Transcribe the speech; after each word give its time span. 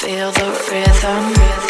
Feel 0.00 0.32
the 0.32 0.46
rhythm. 0.72 1.69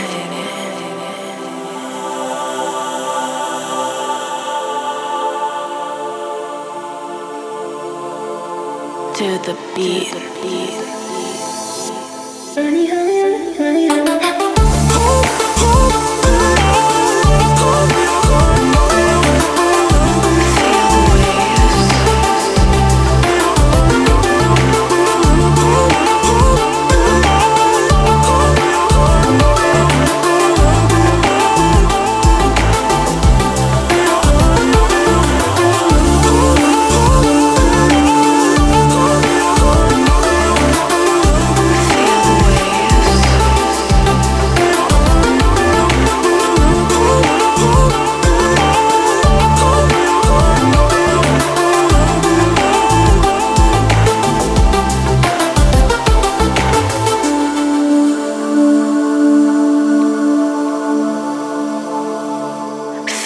to 9.21 9.37
the 9.45 9.53
beat. 9.75 11.00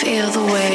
feel 0.02 0.30
the 0.30 0.44
way 0.44 0.75